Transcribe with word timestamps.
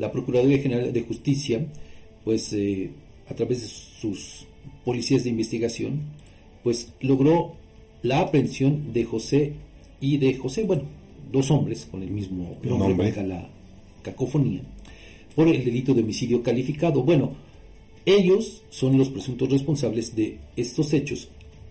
la 0.00 0.10
Procuraduría 0.10 0.58
General 0.58 0.92
de 0.92 1.02
Justicia, 1.02 1.66
pues 2.24 2.52
eh, 2.54 2.90
a 3.28 3.34
través 3.34 3.60
de 3.60 3.68
sus 3.68 4.46
policías 4.84 5.24
de 5.24 5.30
investigación, 5.30 6.00
pues 6.64 6.92
logró 7.00 7.52
la 8.02 8.20
aprehensión 8.20 8.94
de 8.94 9.04
José 9.04 9.52
y 10.00 10.16
de 10.16 10.34
José, 10.34 10.64
bueno, 10.64 10.84
dos 11.30 11.50
hombres 11.50 11.86
con 11.90 12.02
el 12.02 12.10
mismo 12.10 12.56
nombre, 12.62 12.94
valga 12.94 13.22
la 13.22 13.50
cacofonía, 14.02 14.62
por 15.36 15.48
el 15.48 15.62
delito 15.62 15.92
de 15.92 16.00
homicidio 16.00 16.42
calificado. 16.42 17.02
Bueno, 17.02 17.34
ellos 18.06 18.62
son 18.70 18.96
los 18.96 19.10
presuntos 19.10 19.50
responsables 19.50 20.16
de 20.16 20.38
estos 20.56 20.94
hechos 20.94 21.28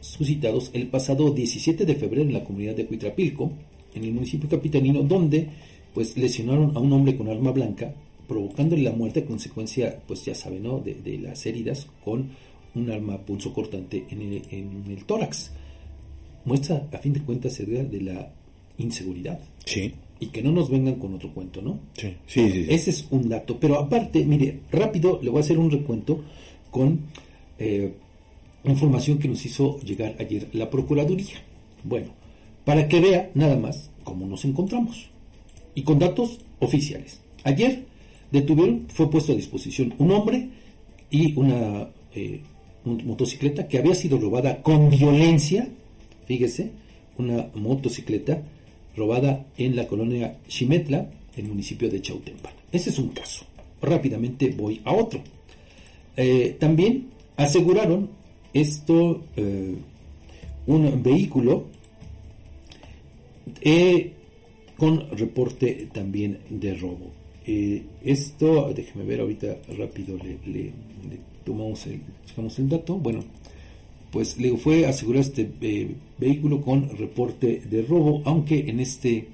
suscitados 0.00 0.70
el 0.74 0.88
pasado 0.88 1.30
17 1.30 1.86
de 1.86 1.94
febrero 1.94 2.22
en 2.22 2.34
la 2.34 2.44
comunidad 2.44 2.76
de 2.76 2.84
Cuitrapilco, 2.84 3.50
en 3.94 4.04
el 4.04 4.12
municipio 4.12 4.48
capitalino, 4.48 5.02
donde 5.02 5.48
pues 5.94 6.16
lesionaron 6.18 6.76
a 6.76 6.80
un 6.80 6.92
hombre 6.92 7.16
con 7.16 7.28
arma 7.28 7.50
blanca, 7.50 7.94
provocándole 8.30 8.82
la 8.82 8.92
muerte 8.92 9.20
a 9.20 9.24
consecuencia, 9.24 10.00
pues 10.06 10.24
ya 10.24 10.36
saben, 10.36 10.62
¿no? 10.62 10.78
de, 10.78 10.94
de 10.94 11.18
las 11.18 11.44
heridas 11.46 11.88
con 12.04 12.30
un 12.76 12.88
arma 12.88 13.18
pulso 13.18 13.52
cortante 13.52 14.06
en 14.08 14.22
el, 14.22 14.42
en 14.52 14.84
el 14.88 15.04
tórax. 15.04 15.50
Muestra, 16.44 16.86
a 16.92 16.98
fin 16.98 17.12
de 17.12 17.22
cuentas, 17.22 17.58
de 17.58 18.00
la 18.00 18.32
inseguridad. 18.78 19.40
Sí. 19.66 19.92
Y 20.20 20.26
que 20.26 20.44
no 20.44 20.52
nos 20.52 20.70
vengan 20.70 20.94
con 20.94 21.12
otro 21.12 21.34
cuento, 21.34 21.60
¿no? 21.60 21.80
Sí, 21.96 22.14
sí, 22.28 22.52
sí, 22.52 22.66
Ese 22.68 22.90
es 22.90 23.08
un 23.10 23.28
dato. 23.28 23.58
Pero 23.58 23.80
aparte, 23.80 24.24
mire, 24.24 24.60
rápido 24.70 25.18
le 25.20 25.28
voy 25.28 25.38
a 25.38 25.40
hacer 25.40 25.58
un 25.58 25.72
recuento 25.72 26.22
con 26.70 27.00
eh, 27.58 27.92
información 28.62 29.18
que 29.18 29.26
nos 29.26 29.44
hizo 29.44 29.80
llegar 29.80 30.14
ayer 30.20 30.46
la 30.52 30.70
Procuraduría. 30.70 31.42
Bueno, 31.82 32.12
para 32.64 32.86
que 32.86 33.00
vea 33.00 33.32
nada 33.34 33.56
más 33.56 33.90
cómo 34.04 34.24
nos 34.24 34.44
encontramos. 34.44 35.10
Y 35.74 35.82
con 35.82 35.98
datos 35.98 36.38
oficiales. 36.60 37.20
Ayer 37.42 37.90
detuvieron, 38.30 38.86
fue 38.88 39.10
puesto 39.10 39.32
a 39.32 39.36
disposición 39.36 39.94
un 39.98 40.10
hombre 40.12 40.48
y 41.10 41.34
una 41.34 41.88
eh, 42.14 42.40
motocicleta 42.84 43.68
que 43.68 43.78
había 43.78 43.94
sido 43.94 44.18
robada 44.18 44.62
con 44.62 44.90
violencia, 44.90 45.68
fíjese, 46.26 46.70
una 47.18 47.48
motocicleta 47.54 48.42
robada 48.96 49.46
en 49.56 49.76
la 49.76 49.86
colonia 49.86 50.38
Chimetla, 50.48 51.10
en 51.36 51.44
el 51.44 51.50
municipio 51.50 51.88
de 51.90 52.00
Chautempan. 52.00 52.52
Ese 52.72 52.90
es 52.90 52.98
un 52.98 53.08
caso. 53.08 53.44
Rápidamente 53.80 54.50
voy 54.50 54.80
a 54.84 54.92
otro. 54.92 55.20
Eh, 56.16 56.56
también 56.58 57.08
aseguraron 57.36 58.10
esto, 58.52 59.24
eh, 59.36 59.74
un 60.66 61.02
vehículo 61.02 61.66
eh, 63.60 64.12
con 64.76 65.08
reporte 65.16 65.88
también 65.92 66.38
de 66.48 66.74
robo. 66.74 67.10
Esto, 68.04 68.72
déjeme 68.74 69.04
ver 69.04 69.20
ahorita 69.20 69.56
rápido, 69.78 70.16
le, 70.18 70.72
tomamos 71.44 71.86
el, 71.86 72.00
el 72.58 72.68
dato. 72.68 72.96
Bueno, 72.96 73.24
pues 74.10 74.38
le 74.38 74.56
fue 74.56 74.86
asegurado 74.86 75.22
este 75.22 75.50
eh, 75.60 75.94
vehículo 76.18 76.60
con 76.60 76.96
reporte 76.96 77.62
de 77.70 77.82
robo, 77.82 78.22
aunque 78.24 78.68
en 78.68 78.80
este 78.80 79.28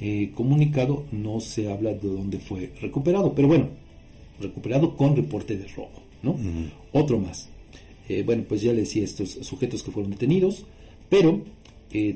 eh, 0.00 0.30
comunicado 0.34 1.04
no 1.12 1.40
se 1.40 1.70
habla 1.70 1.92
de 1.92 2.08
dónde 2.08 2.38
fue 2.38 2.72
recuperado, 2.80 3.34
pero 3.34 3.48
bueno, 3.48 3.68
recuperado 4.40 4.96
con 4.96 5.16
reporte 5.16 5.56
de 5.56 5.66
robo, 5.68 6.02
¿no? 6.22 6.36
Otro 6.92 7.18
más. 7.18 7.48
Eh, 8.08 8.22
bueno, 8.24 8.44
pues 8.48 8.62
ya 8.62 8.72
le 8.72 8.80
decía 8.80 9.04
estos 9.04 9.30
sujetos 9.30 9.82
que 9.82 9.90
fueron 9.90 10.10
detenidos, 10.10 10.66
pero 11.08 11.42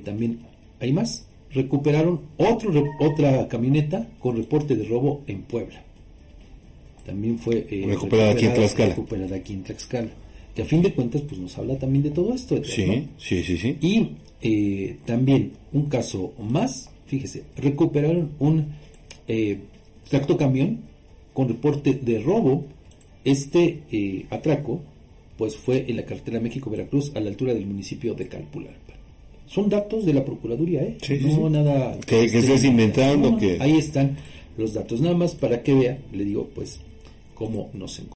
también 0.04 0.40
hay 0.80 0.92
más. 0.92 1.26
Recuperaron 1.52 2.20
otro, 2.36 2.84
otra 3.00 3.48
camioneta 3.48 4.06
con 4.18 4.36
reporte 4.36 4.76
de 4.76 4.84
robo 4.84 5.22
en 5.26 5.42
Puebla. 5.42 5.82
También 7.04 7.38
fue 7.38 7.66
recuperada, 7.86 8.32
aquí 8.32 8.46
en 8.46 8.54
Tlaxcala. 8.54 8.88
Recuperada 8.90 9.36
aquí 9.36 9.52
en 9.52 9.62
Tlaxcala 9.62 10.10
que 10.56 10.62
a 10.62 10.64
fin 10.64 10.80
de 10.80 10.94
cuentas 10.94 11.20
pues 11.20 11.38
nos 11.38 11.56
habla 11.58 11.78
también 11.78 12.02
de 12.02 12.10
todo 12.10 12.32
esto. 12.32 12.64
Sí, 12.64 13.08
sí, 13.18 13.42
sí, 13.44 13.58
sí. 13.58 13.76
Y 13.82 14.08
eh, 14.40 14.96
también 15.04 15.52
un 15.72 15.84
caso 15.90 16.32
más, 16.40 16.88
fíjese, 17.06 17.44
recuperaron 17.56 18.30
un 18.38 18.68
eh, 19.28 19.58
tractocamión 20.08 20.80
con 21.34 21.48
reporte 21.48 21.92
de 21.92 22.20
robo. 22.20 22.64
Este 23.22 23.82
eh, 23.92 24.24
atraco 24.30 24.80
pues 25.36 25.56
fue 25.56 25.84
en 25.88 25.96
la 25.96 26.06
carretera 26.06 26.40
México-Veracruz 26.40 27.12
a 27.14 27.20
la 27.20 27.28
altura 27.28 27.52
del 27.52 27.66
municipio 27.66 28.14
de 28.14 28.26
Calpulalpa. 28.26 28.94
Son 29.46 29.68
datos 29.68 30.04
de 30.04 30.12
la 30.12 30.24
Procuraduría, 30.24 30.82
¿eh? 30.82 30.98
Sí, 31.02 31.18
no 31.22 31.48
nada... 31.48 31.98
Que, 32.00 32.24
estés 32.24 32.64
inventando. 32.64 33.36
que... 33.36 33.58
Ahí 33.60 33.78
están 33.78 34.16
los 34.56 34.74
datos, 34.74 35.00
nada 35.00 35.14
más 35.14 35.34
para 35.34 35.62
que 35.62 35.74
vea, 35.74 35.98
le 36.12 36.24
digo, 36.24 36.48
pues, 36.54 36.80
cómo 37.34 37.70
nos 37.74 37.98
encontramos. 38.00 38.04